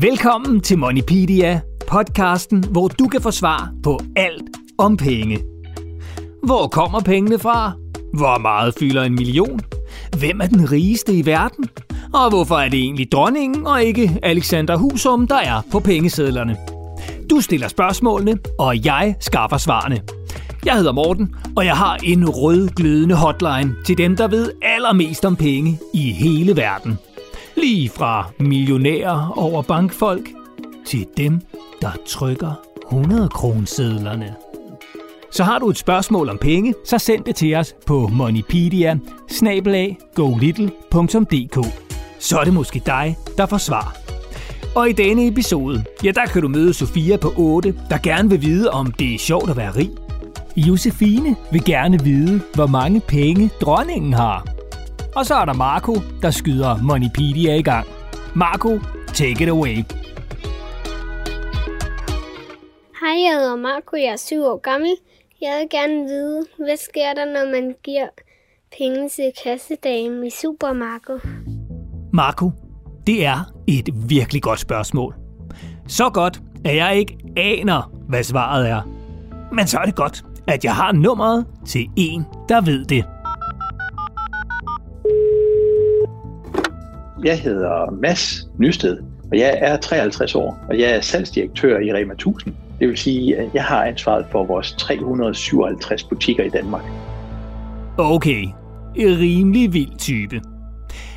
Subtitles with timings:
[0.00, 5.38] Velkommen til Moneypedia, podcasten, hvor du kan få svar på alt om penge.
[6.42, 7.72] Hvor kommer pengene fra?
[8.14, 9.60] Hvor meget fylder en million?
[10.18, 11.68] Hvem er den rigeste i verden?
[12.14, 16.56] Og hvorfor er det egentlig dronningen og ikke Alexander Husum, der er på pengesedlerne?
[17.30, 20.00] Du stiller spørgsmålene, og jeg skaffer svarene.
[20.64, 25.24] Jeg hedder Morten, og jeg har en rød glødende hotline til dem, der ved allermest
[25.24, 26.98] om penge i hele verden.
[27.56, 30.30] Lige fra millionærer over bankfolk
[30.86, 31.40] til dem,
[31.82, 32.52] der trykker
[32.86, 34.34] 100 kronsedlerne.
[35.30, 38.98] Så har du et spørgsmål om penge, så send det til os på moneypedia
[42.18, 43.96] Så er det måske dig, der får svar.
[44.74, 48.42] Og i denne episode, ja der kan du møde Sofia på 8, der gerne vil
[48.42, 49.90] vide, om det er sjovt at være rig.
[50.56, 54.55] Josefine vil gerne vide, hvor mange penge dronningen har.
[55.16, 57.86] Og så er der Marco, der skyder Moneypedia i gang.
[58.34, 58.80] Marco,
[59.14, 59.74] take it away.
[63.00, 64.90] Hej, jeg hedder Marco, jeg er syv år gammel.
[65.40, 68.06] Jeg vil gerne vide, hvad sker der, når man giver
[68.78, 71.22] penge til kassedamen i supermarkedet?
[72.12, 72.50] Marco,
[73.06, 75.14] det er et virkelig godt spørgsmål.
[75.88, 78.82] Så godt, at jeg ikke aner, hvad svaret er.
[79.52, 83.04] Men så er det godt, at jeg har nummeret til en, der ved det.
[87.26, 88.98] Jeg hedder Mads Nysted,
[89.32, 92.54] og jeg er 53 år, og jeg er salgsdirektør i Rema 1000.
[92.80, 96.82] Det vil sige, at jeg har ansvaret for vores 357 butikker i Danmark.
[97.98, 98.42] Okay,
[98.96, 100.40] en rimelig vild type.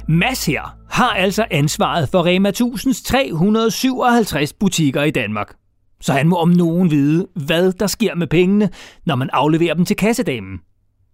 [0.08, 5.56] Mads her har altså ansvaret for Rema 1000's 357 butikker i Danmark.
[6.02, 8.70] Så han må om nogen vide, hvad der sker med pengene,
[9.06, 10.60] når man afleverer dem til kassedamen.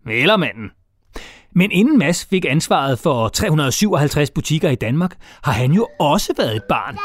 [0.09, 0.69] Eller manden.
[1.57, 6.55] Men inden Mads fik ansvaret for 357 butikker i Danmark, har han jo også været
[6.55, 6.97] et barn.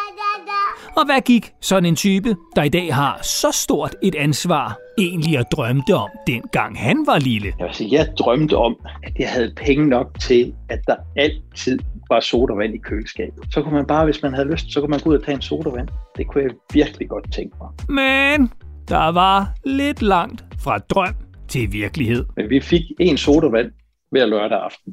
[0.97, 5.39] Og hvad gik sådan en type, der i dag har så stort et ansvar, egentlig
[5.39, 7.53] at drømte om, dengang han var lille?
[7.59, 11.79] Jeg, sige, jeg drømte om, at jeg havde penge nok til, at der altid
[12.09, 13.45] var sodavand i køleskabet.
[13.51, 15.35] Så kunne man bare, hvis man havde lyst, så kunne man gå ud og tage
[15.35, 15.89] en sodavand.
[16.17, 17.69] Det kunne jeg virkelig godt tænke mig.
[17.89, 18.53] Men
[18.89, 21.15] der var lidt langt fra drøm
[21.49, 22.25] til virkelighed.
[22.37, 23.71] Men vi fik en sodavand
[24.11, 24.93] hver lørdag aften.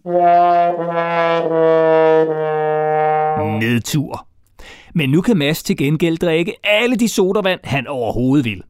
[3.59, 4.27] Nedtur.
[4.95, 8.63] Men nu kan Mads til gengæld drikke alle de sodavand, han overhovedet vil.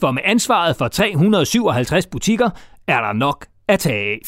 [0.00, 2.50] For med ansvaret for 357 butikker
[2.86, 4.18] er der nok at tage af.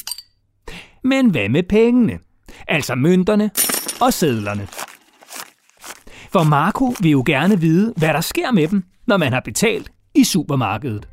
[1.05, 2.19] Men hvad med pengene?
[2.69, 3.51] Altså mønterne
[4.01, 4.69] og sedlerne.
[6.33, 9.91] For Marco vil jo gerne vide, hvad der sker med dem, når man har betalt
[10.15, 11.09] i supermarkedet.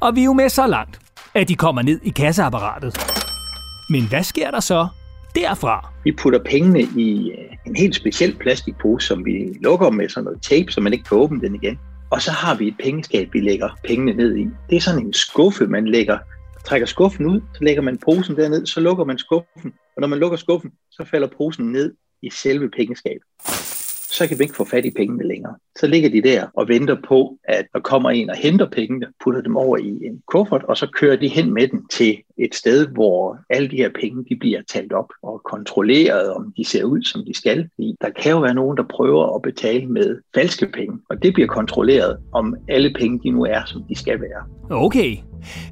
[0.00, 1.00] Og vi er jo med så langt,
[1.34, 3.13] at de kommer ned i kasseapparatet.
[3.90, 4.88] Men hvad sker der så
[5.34, 5.92] derfra?
[6.04, 10.42] Vi putter pengene i øh, en helt speciel plastikpose, som vi lukker med sådan noget
[10.42, 11.78] tape, så man ikke kan åbne den igen.
[12.10, 14.48] Og så har vi et pengeskab, vi lægger pengene ned i.
[14.70, 16.18] Det er sådan en skuffe, man lægger
[16.64, 20.18] trækker skuffen ud, så lægger man posen derned, så lukker man skuffen, og når man
[20.18, 23.22] lukker skuffen, så falder posen ned i selve pengeskabet
[24.14, 25.54] så kan vi ikke få fat i pengene længere.
[25.78, 29.40] Så ligger de der og venter på, at der kommer en og henter pengene, putter
[29.40, 32.86] dem over i en kuffert, og så kører de hen med den til et sted,
[32.86, 37.02] hvor alle de her penge de bliver talt op og kontrolleret, om de ser ud,
[37.02, 37.68] som de skal.
[38.00, 41.48] Der kan jo være nogen, der prøver at betale med falske penge, og det bliver
[41.48, 44.42] kontrolleret, om alle penge de nu er, som de skal være.
[44.70, 45.16] Okay,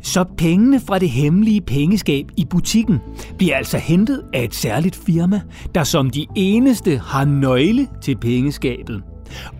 [0.02, 2.98] så pengene fra det hemmelige pengeskab i butikken
[3.38, 5.40] bliver altså hentet af et særligt firma,
[5.74, 9.02] der som de eneste har nøgle til pengeskabet.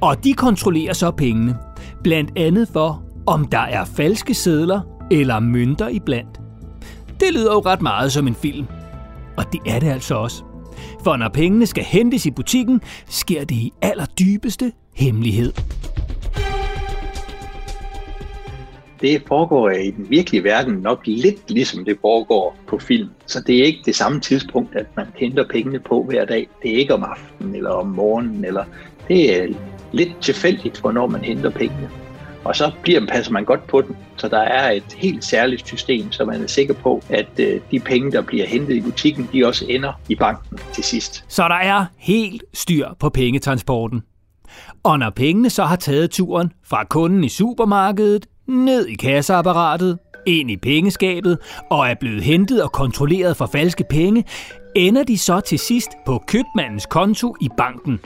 [0.00, 1.56] Og de kontrollerer så pengene,
[2.02, 6.40] blandt andet for, om der er falske sedler eller mønter iblandt.
[7.20, 8.66] Det lyder jo ret meget som en film.
[9.36, 10.44] Og det er det altså også.
[11.04, 15.52] For når pengene skal hentes i butikken, sker det i allerdybeste hemmelighed.
[19.02, 23.08] det foregår i den virkelige verden nok lidt ligesom det foregår på film.
[23.26, 26.48] Så det er ikke det samme tidspunkt, at man henter pengene på hver dag.
[26.62, 28.44] Det er ikke om aftenen eller om morgenen.
[28.44, 28.64] Eller
[29.08, 29.46] det er
[29.92, 31.90] lidt tilfældigt, hvornår man henter pengene.
[32.44, 33.96] Og så bliver, passer man godt på den.
[34.16, 37.80] Så der er et helt særligt system, så man er sikker på, at øh, de
[37.80, 41.24] penge, der bliver hentet i butikken, de også ender i banken til sidst.
[41.28, 44.02] Så der er helt styr på pengetransporten.
[44.82, 50.50] Og når pengene så har taget turen fra kunden i supermarkedet ned i kasseapparatet, ind
[50.50, 51.38] i pengeskabet
[51.70, 54.24] og er blevet hentet og kontrolleret for falske penge,
[54.76, 58.00] ender de så til sidst på købmandens konto i banken.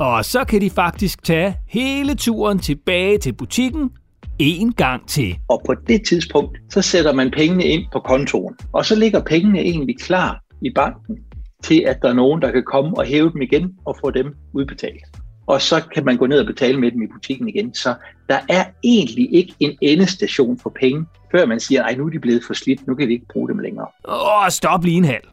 [0.00, 3.90] Og så kan de faktisk tage hele turen tilbage til butikken
[4.38, 5.38] en gang til.
[5.48, 8.54] Og på det tidspunkt, så sætter man pengene ind på kontoen.
[8.72, 11.16] Og så ligger pengene egentlig klar i banken
[11.62, 14.34] til, at der er nogen, der kan komme og hæve dem igen og få dem
[14.52, 15.04] udbetalt.
[15.46, 17.74] og så kan man gå ned og betale med dem i butikken igen.
[17.74, 17.94] Så
[18.28, 22.18] der er egentlig ikke en endestation for penge, før man siger, at nu er de
[22.18, 23.86] blevet for slidt, nu kan vi ikke bruge dem længere.
[24.08, 25.28] Åh, stop lige en halv.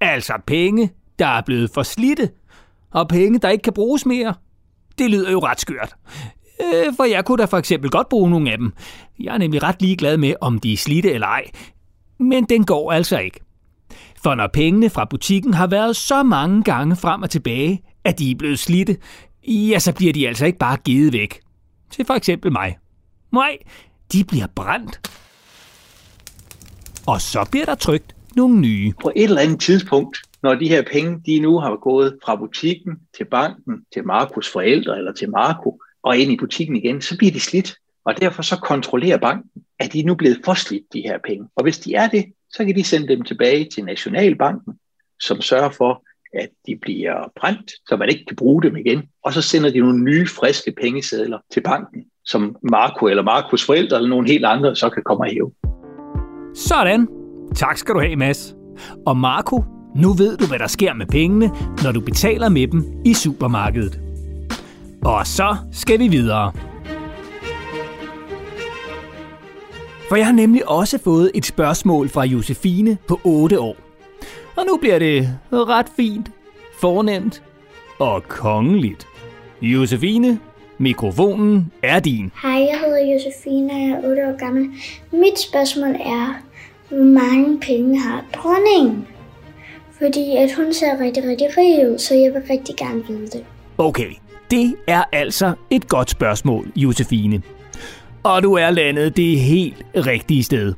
[0.00, 2.30] Altså penge, der er blevet for slidte,
[2.94, 4.34] og penge, der ikke kan bruges mere.
[4.98, 5.94] Det lyder jo ret skørt.
[6.60, 8.72] Øh, for jeg kunne da for eksempel godt bruge nogle af dem.
[9.20, 11.44] Jeg er nemlig ret ligeglad med, om de er slidte eller ej.
[12.18, 13.40] Men den går altså ikke.
[14.22, 18.30] For når pengene fra butikken har været så mange gange frem og tilbage, at de
[18.30, 18.96] er blevet slidte,
[19.46, 21.40] ja, så bliver de altså ikke bare givet væk.
[21.90, 22.76] Til for eksempel mig.
[23.32, 23.56] Nej,
[24.12, 25.10] de bliver brændt.
[27.06, 28.92] Og så bliver der trygt nogle nye.
[29.02, 32.92] På et eller andet tidspunkt, når de her penge, de nu har gået fra butikken
[33.16, 37.32] til banken, til Markus forældre eller til Marco, og ind i butikken igen, så bliver
[37.32, 37.76] de slidt.
[38.04, 41.48] Og derfor så kontrollerer banken, at de er nu blevet for slidt, de her penge.
[41.56, 44.74] Og hvis de er det, så kan de sende dem tilbage til Nationalbanken,
[45.20, 46.04] som sørger for,
[46.34, 49.02] at de bliver brændt, så man ikke kan bruge dem igen.
[49.24, 53.96] Og så sender de nogle nye, friske pengesedler til banken, som Marco eller Markus forældre
[53.96, 55.52] eller nogle helt andre så kan komme og hæve.
[56.54, 57.08] Sådan.
[57.54, 58.54] Tak skal du have, Mads.
[59.06, 59.64] Og Marco,
[59.94, 61.50] nu ved du, hvad der sker med pengene,
[61.84, 64.00] når du betaler med dem i supermarkedet.
[65.04, 66.52] Og så skal vi videre.
[70.08, 73.76] For jeg har nemlig også fået et spørgsmål fra Josefine på 8 år.
[74.56, 76.30] Og nu bliver det ret fint,
[76.80, 77.42] fornemt
[77.98, 79.06] og kongeligt.
[79.62, 80.38] Josefine,
[80.78, 82.32] mikrofonen er din.
[82.42, 84.70] Hej, jeg hedder Josefine, og jeg er 8 år gammel.
[85.12, 86.34] Mit spørgsmål er,
[86.88, 89.06] hvor mange penge har dronningen?
[89.98, 93.44] Fordi at hun ser rigtig, rigtig rig ud, så jeg vil rigtig gerne vide det.
[93.78, 94.10] Okay,
[94.50, 97.42] det er altså et godt spørgsmål, Josefine.
[98.22, 100.74] Og du er landet det helt rigtige sted.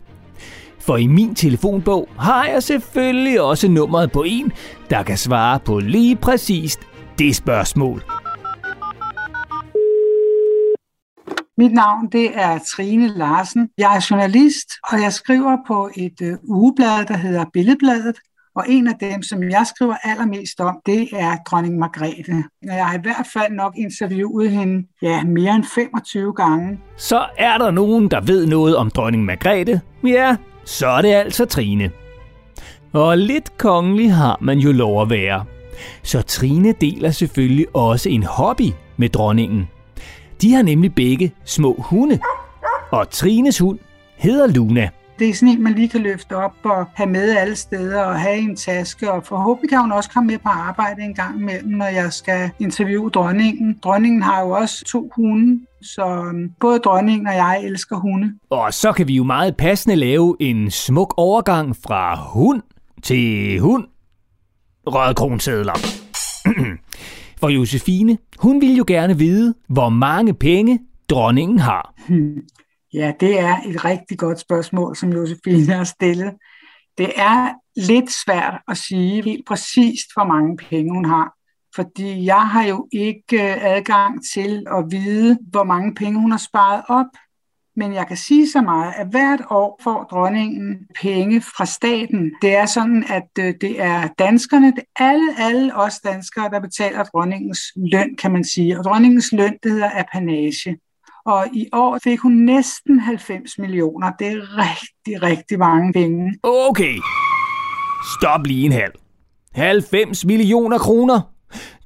[0.81, 4.53] For i min telefonbog har jeg selvfølgelig også nummeret på en,
[4.91, 6.79] der kan svare på lige præcis
[7.19, 8.03] det spørgsmål.
[11.59, 13.69] Mit navn det er Trine Larsen.
[13.79, 18.17] Jeg er journalist, og jeg skriver på et øh, ugeblad, der hedder Billedbladet.
[18.57, 22.45] Og en af dem, som jeg skriver allermest om, det er dronning Margrethe.
[22.63, 26.79] Jeg har i hvert fald nok interviewet hende ja, mere end 25 gange.
[26.97, 29.81] Så er der nogen, der ved noget om dronning Margrethe?
[30.07, 31.91] Ja, så er det altså Trine.
[32.93, 35.45] Og lidt kongelig har man jo lov at være.
[36.03, 39.69] Så Trine deler selvfølgelig også en hobby med dronningen.
[40.43, 42.19] De har nemlig begge små hunde.
[42.91, 43.79] Og Trines hund
[44.17, 44.89] hedder Luna.
[45.19, 48.21] Det er sådan en, man lige kan løfte op og have med alle steder og
[48.21, 49.13] have en taske.
[49.13, 52.51] Og forhåbentlig kan hun også komme med på arbejde en gang imellem, når jeg skal
[52.59, 53.79] interviewe dronningen.
[53.83, 58.33] Dronningen har jo også to hunde, så øhm, både dronningen og jeg elsker hunde.
[58.51, 62.63] Og så kan vi jo meget passende lave en smuk overgang fra hund
[63.03, 63.85] til hund.
[64.87, 65.75] Rødkronsedler.
[67.41, 71.95] For Josefine, hun vil jo gerne vide, hvor mange penge dronningen har.
[72.93, 76.35] Ja, det er et rigtig godt spørgsmål, som Josefine har stillet.
[76.99, 81.33] Det er lidt svært at sige helt præcist, hvor mange penge hun har.
[81.75, 86.39] Fordi jeg har jo ikke øh, adgang til at vide, hvor mange penge hun har
[86.39, 87.07] sparet op.
[87.77, 92.33] Men jeg kan sige så meget, at hvert år får dronningen penge fra staten.
[92.43, 96.61] Det er sådan, at øh, det er danskerne, det er alle, alle os danskere, der
[96.61, 97.61] betaler dronningens
[97.93, 98.79] løn, kan man sige.
[98.79, 100.79] Og dronningens løn, det hedder apanage.
[101.27, 104.13] Og i år fik hun næsten 90 millioner.
[104.19, 106.35] Det er rigtig, rigtig mange penge.
[106.43, 106.97] Okay,
[108.19, 108.93] stop lige en halv.
[109.55, 111.21] 90 millioner kroner.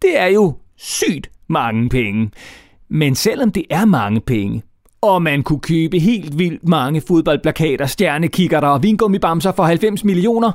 [0.02, 2.30] Det er jo sygt mange penge.
[2.88, 4.62] Men selvom det er mange penge,
[5.02, 10.52] og man kunne købe helt vildt mange fodboldplakater, stjernekikkerter og vingummibamser for 90 millioner,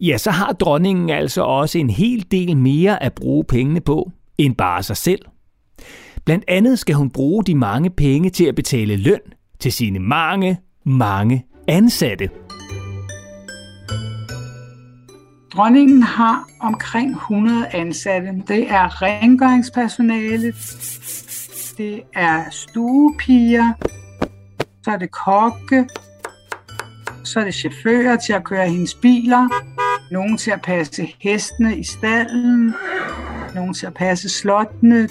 [0.00, 4.54] ja, så har dronningen altså også en hel del mere at bruge pengene på, end
[4.54, 5.20] bare sig selv.
[6.26, 9.20] Blandt andet skal hun bruge de mange penge til at betale løn
[9.60, 12.30] til sine mange, mange ansatte.
[15.52, 18.28] Dronningen har omkring 100 ansatte.
[18.48, 20.54] Det er rengøringspersonale,
[21.78, 23.72] det er stuepiger,
[24.84, 25.88] så er det kokke,
[27.24, 29.48] så er det chauffører til at køre hendes biler,
[30.10, 32.74] nogen til at passe hestene i stallen,
[33.54, 35.08] nogen til at passe slottene.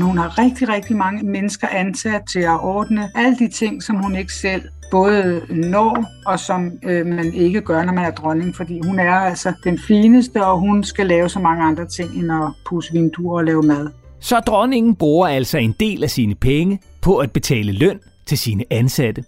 [0.00, 4.16] Hun har rigtig, rigtig mange mennesker ansat til at ordne alle de ting, som hun
[4.16, 8.80] ikke selv både når, og som øh, man ikke gør, når man er dronning, fordi
[8.84, 12.52] hun er altså den fineste, og hun skal lave så mange andre ting, end at
[12.66, 13.88] pusse vinduer og lave mad.
[14.20, 18.64] Så dronningen bruger altså en del af sine penge på at betale løn til sine
[18.70, 19.24] ansatte.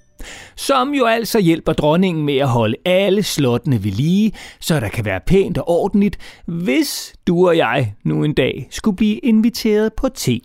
[0.57, 5.05] som jo altså hjælper dronningen med at holde alle slottene ved lige, så der kan
[5.05, 10.09] være pænt og ordentligt, hvis du og jeg nu en dag skulle blive inviteret på
[10.09, 10.41] te.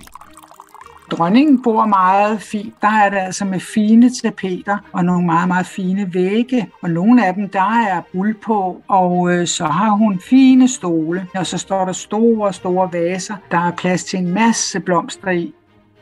[1.11, 2.73] Dronningen bor meget fint.
[2.81, 6.67] Der er det altså med fine tapeter og nogle meget, meget fine vægge.
[6.81, 11.27] Og nogle af dem, der er buld på, og øh, så har hun fine stole.
[11.35, 13.35] Og så står der store, store vaser.
[13.51, 15.53] Der er plads til en masse blomster i.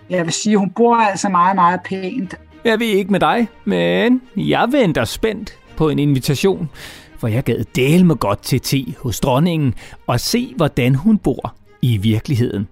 [0.10, 2.36] Jeg vil sige, hun bor altså meget, meget pænt.
[2.64, 6.70] Jeg ved ikke med dig, men jeg venter spændt på en invitation,
[7.18, 9.74] for jeg gad dele med godt til te hos dronningen
[10.08, 12.68] og se, hvordan hun bor i virkeligheden.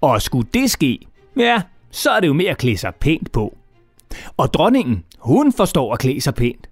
[0.00, 0.98] Og skulle det ske,
[1.36, 3.56] ja, så er det jo mere at klæde sig pænt på.
[4.36, 6.70] Og dronningen, hun forstår at klæde sig pænt.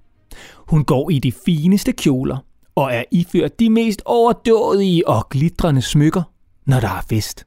[0.57, 2.39] Hun går i de fineste kjoler
[2.75, 6.23] og er iført de mest overdådige og glitrende smykker,
[6.67, 7.47] når der er fest.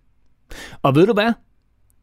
[0.82, 1.34] Og ved du hvad?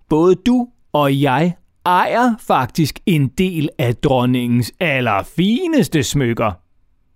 [0.09, 6.53] Både du og jeg ejer faktisk en del af dronningens allerfineste smykker.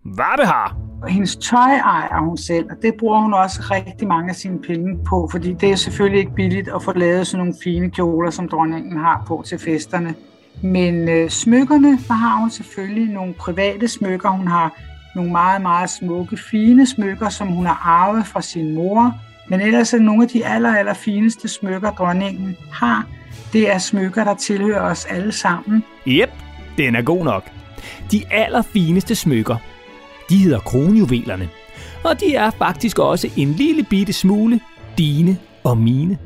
[0.04, 0.76] Hvad det har?
[1.08, 4.98] Hendes tøj ejer hun selv, og det bruger hun også rigtig mange af sine penge
[5.04, 8.48] på, fordi det er selvfølgelig ikke billigt at få lavet sådan nogle fine kjoler, som
[8.48, 10.14] dronningen har på til festerne.
[10.62, 14.28] Men øh, smykkerne, der har hun selvfølgelig nogle private smykker.
[14.28, 14.72] Hun har
[15.14, 19.14] nogle meget, meget smukke, fine smykker, som hun har arvet fra sin mor.
[19.48, 23.06] Men ellers er nogle af de aller, aller fineste smykker, dronningen har,
[23.52, 25.84] det er smykker, der tilhører os alle sammen.
[26.06, 26.30] Jep,
[26.78, 27.50] den er god nok.
[28.12, 29.56] De allerfineste smykker,
[30.32, 31.48] de hedder kronjuvelerne.
[32.04, 34.60] Og de er faktisk også en lille bitte smule
[34.98, 36.18] dine og mine.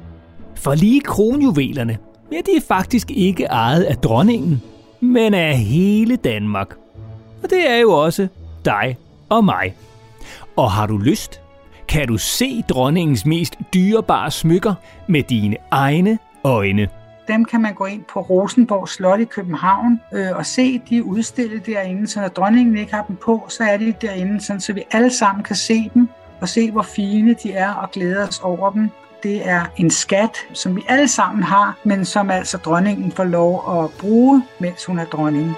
[0.55, 1.99] For lige kronjuvelerne,
[2.33, 4.63] ja, de er faktisk ikke ejet af dronningen,
[5.01, 6.75] men af hele Danmark.
[7.43, 8.29] Og det er jo også
[8.65, 8.97] dig
[9.29, 9.75] og mig.
[10.57, 11.41] Og har du lyst,
[11.89, 14.75] kan du se dronningens mest dyrebare smykker
[15.09, 16.89] med dine egne øjne.
[17.29, 21.03] Dem kan man gå ind på Rosenborg Slot i København øh, og se, de er
[21.03, 24.73] udstillet derinde, så når dronningen ikke har dem på, så er de derinde, sådan, så
[24.73, 26.09] vi alle sammen kan se dem
[26.41, 28.91] og se, hvor fine de er og glæde os over dem.
[29.23, 33.83] Det er en skat, som vi alle sammen har, men som altså dronningen får lov
[33.85, 35.55] at bruge, mens hun er dronning.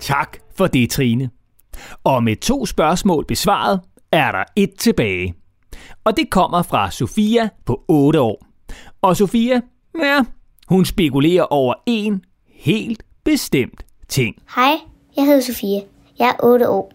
[0.00, 1.30] Tak for det, Trine.
[2.04, 3.80] Og med to spørgsmål besvaret,
[4.12, 5.34] er der et tilbage.
[6.04, 8.46] Og det kommer fra Sofia på 8 år.
[9.02, 9.60] Og Sofia,
[10.02, 10.24] ja,
[10.68, 14.36] hun spekulerer over en helt bestemt ting.
[14.54, 14.72] Hej,
[15.16, 15.82] jeg hedder Sofie.
[16.18, 16.92] Jeg er 8 år,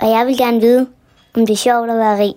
[0.00, 0.86] og jeg vil gerne vide,
[1.36, 2.34] om det er sjovt at være rig.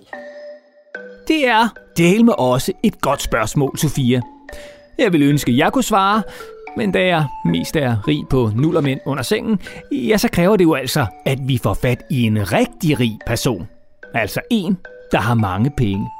[1.28, 4.20] Det er del med også et godt spørgsmål, Sofia.
[4.98, 6.22] Jeg vil ønske, at jeg kunne svare,
[6.76, 9.60] men da jeg mest er rig på nullermænd under sengen,
[9.92, 13.68] ja, så kræver det jo altså, at vi får fat i en rigtig rig person.
[14.14, 14.78] Altså en,
[15.12, 16.10] der har mange penge.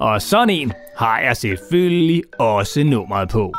[0.00, 3.52] Og sådan en har jeg selvfølgelig også nummeret på.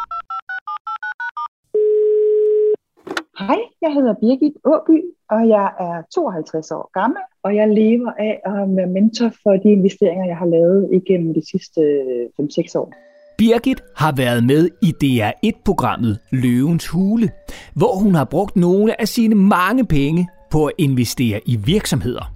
[3.39, 4.97] Hej, jeg hedder Birgit Åby,
[5.29, 9.69] og jeg er 52 år gammel, og jeg lever af at være mentor for de
[9.71, 12.93] investeringer, jeg har lavet igennem de sidste øh, 5-6 år.
[13.37, 17.29] Birgit har været med i DR1-programmet Løvens Hule,
[17.75, 22.33] hvor hun har brugt nogle af sine mange penge på at investere i virksomheder.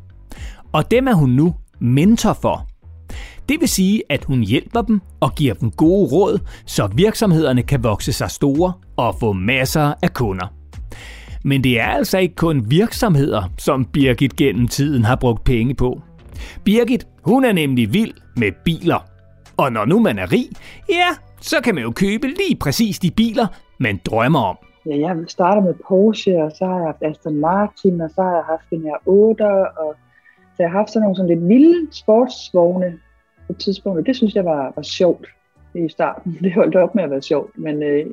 [0.74, 2.68] Og dem er hun nu mentor for.
[3.50, 7.84] Det vil sige, at hun hjælper dem og giver dem gode råd, så virksomhederne kan
[7.84, 10.61] vokse sig store og få masser af kunder.
[11.44, 16.02] Men det er altså ikke kun virksomheder, som Birgit gennem tiden har brugt penge på.
[16.64, 19.06] Birgit, hun er nemlig vild med biler.
[19.58, 20.48] Og når nu man er rig,
[20.90, 21.08] ja,
[21.42, 23.48] så kan man jo købe lige præcis de biler,
[23.80, 24.58] man drømmer om.
[24.86, 28.36] Ja, jeg starter med Porsche, og så har jeg haft Aston Martin, og så har
[28.36, 29.42] jeg haft den her 8,
[29.78, 29.96] og
[30.54, 33.00] så jeg har haft sådan nogle sådan lidt vilde sportsvogne
[33.48, 35.28] på et tidspunkt, og det synes jeg var, var sjovt
[35.76, 36.38] i starten.
[36.44, 38.06] Det holdt op med at være sjovt, men øh,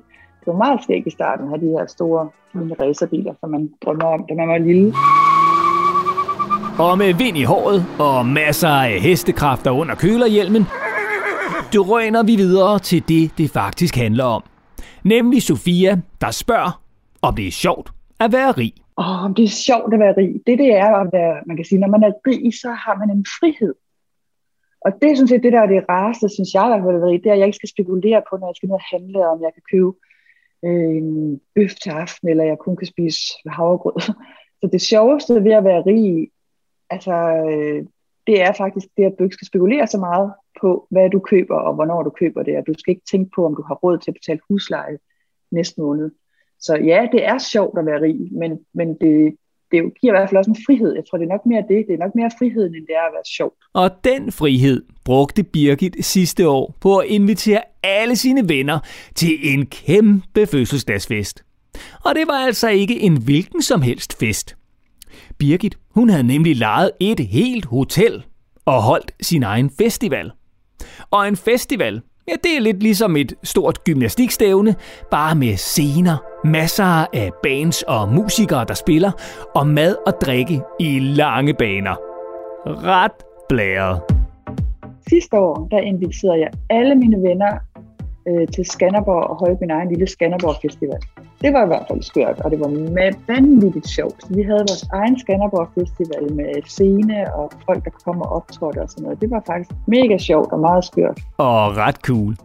[0.49, 3.71] det var meget skægt i starten at have de her store fine racerbiler, som man
[3.85, 4.95] drømmer om, da man var lille.
[6.85, 10.63] Og med vind i håret og masser af hestekræfter under kølerhjelmen,
[11.75, 14.43] drøner vi videre til det, det faktisk handler om.
[15.05, 16.83] Nemlig Sofia, der spørger,
[17.23, 17.91] om det er sjovt
[18.21, 18.73] at være rig.
[18.99, 20.33] Åh, om det er sjovt at være rig.
[20.47, 23.11] Det, det er at være, man kan sige, når man er rig, så har man
[23.17, 23.75] en frihed.
[24.85, 27.19] Og det er sådan set det, der er det rareste, synes jeg, at være rig,
[27.23, 29.39] det er, at jeg ikke skal spekulere på, når jeg skal ned og handle, om
[29.47, 29.93] jeg kan købe
[30.65, 34.01] øh, en bøf til aften, eller jeg kun kan spise havregrød.
[34.61, 36.31] Så det sjoveste ved at være rig,
[36.91, 37.13] altså,
[37.51, 37.87] øh,
[38.27, 41.57] det er faktisk det, at du ikke skal spekulere så meget på, hvad du køber,
[41.57, 43.99] og hvornår du køber det, og du skal ikke tænke på, om du har råd
[43.99, 44.99] til at betale husleje
[45.51, 46.11] næste måned.
[46.61, 49.37] Så ja, det er sjovt at være rig, men, men det,
[49.71, 50.95] det giver i hvert fald også en frihed.
[50.95, 51.87] Jeg tror, det er nok mere det.
[51.87, 53.55] Det er nok mere friheden, end det er at være sjovt.
[53.75, 58.79] Og den frihed brugte Birgit sidste år på at invitere alle sine venner
[59.15, 61.45] til en kæmpe fødselsdagsfest.
[62.05, 64.57] Og det var altså ikke en hvilken som helst fest.
[65.39, 68.25] Birgit, hun havde nemlig lejet et helt hotel
[68.65, 70.33] og holdt sin egen festival.
[71.11, 74.75] Og en festival, ja, det er lidt ligesom et stort gymnastikstævne,
[75.11, 79.13] bare med scener, masser af bands og musikere, der spiller,
[79.55, 81.97] og mad og drikke i lange baner.
[82.67, 83.13] Ret
[83.49, 84.01] blæret.
[85.09, 87.59] Sidste år, der inviterede jeg alle mine venner
[88.29, 91.01] øh, til Skanderborg og holde min egen lille Skanderborg Festival.
[91.43, 92.71] Det var i hvert fald skørt, og det var
[93.33, 94.21] vanvittigt sjovt.
[94.37, 98.91] Vi havde vores egen Skanderborg Festival med scene og folk, der kom og optrådte og
[98.91, 99.21] sådan noget.
[99.21, 101.21] Det var faktisk mega sjovt og meget skørt.
[101.39, 102.37] Og ret cool.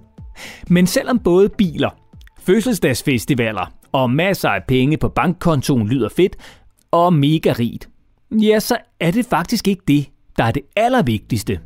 [0.69, 1.89] Men selvom både biler,
[2.39, 6.35] fødselsdagsfestivaler og masser af penge på bankkontoen lyder fedt
[6.91, 7.89] og mega rigt,
[8.31, 10.05] ja, så er det faktisk ikke det,
[10.37, 11.59] der er det allervigtigste.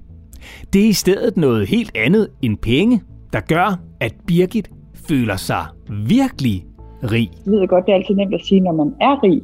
[0.74, 3.01] Det er i stedet noget helt andet end penge,
[3.38, 4.70] der gør, at Birgit
[5.10, 6.65] føler sig virkelig
[7.03, 7.29] rig.
[7.46, 9.41] Jeg ved godt, det er altid nemt at sige, når man er rig.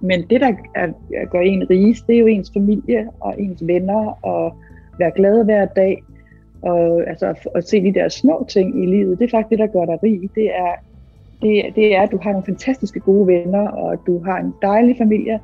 [0.00, 0.86] Men det, der er,
[1.30, 4.56] gør en rigest, det er jo ens familie og ens venner og
[4.98, 6.02] være glad hver dag.
[6.62, 9.66] Og altså, at se de der små ting i livet, det er faktisk det, der
[9.66, 10.20] gør dig rig.
[10.34, 10.72] Det er,
[11.42, 14.94] det, det er, at du har nogle fantastiske gode venner, og du har en dejlig
[14.98, 15.40] familie,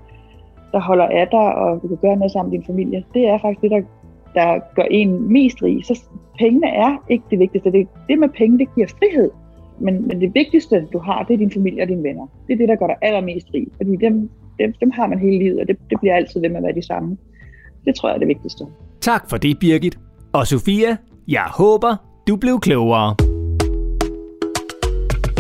[0.73, 3.04] der holder af dig, og du kan gøre noget sammen med din familie.
[3.14, 3.83] Det er faktisk det, der,
[4.34, 5.87] der gør en mest rig.
[5.87, 6.02] Så
[6.38, 7.72] pengene er ikke det vigtigste.
[7.72, 9.30] Det, det med penge, det giver frihed.
[9.80, 12.26] Men, men det vigtigste, du har, det er din familie og dine venner.
[12.46, 13.66] Det er det, der gør dig allermest rig.
[13.76, 16.56] Fordi dem, dem, dem har man hele livet, og det, det bliver altid ved med
[16.56, 17.16] at være de samme.
[17.84, 18.64] Det tror jeg er det vigtigste.
[19.00, 19.99] Tak for det, Birgit.
[20.32, 20.96] Og Sofia,
[21.28, 21.96] jeg håber,
[22.28, 23.16] du blev klogere.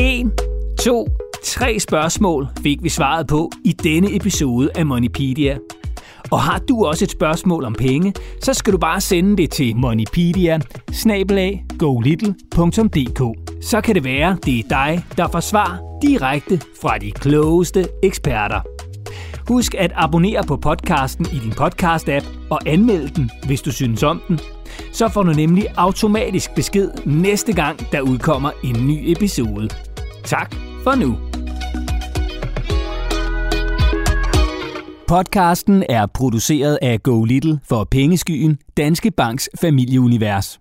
[0.00, 0.32] 1,
[0.80, 1.08] 2,
[1.44, 5.58] 3 spørgsmål fik vi svaret på i denne episode af Moneypedia.
[6.30, 9.76] Og har du også et spørgsmål om penge, så skal du bare sende det til
[9.76, 10.58] moneypedia
[13.60, 18.60] Så kan det være, det er dig, der får svar direkte fra de klogeste eksperter.
[19.48, 24.22] Husk at abonnere på podcasten i din podcast-app og anmeld den, hvis du synes om
[24.28, 24.40] den.
[24.92, 29.68] Så får du nemlig automatisk besked næste gang, der udkommer en ny episode.
[30.24, 31.29] Tak for nu.
[35.10, 40.59] Podcasten er produceret af Go Little for Pengeskyen, Danske Banks familieunivers.